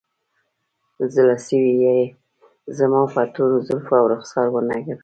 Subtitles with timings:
[1.13, 1.97] زړسوی یې
[2.77, 4.97] زما په تورو زلفو او رخسار ونه کړ